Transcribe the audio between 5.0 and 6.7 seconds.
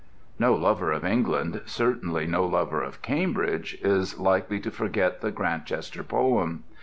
the Grantchester poem.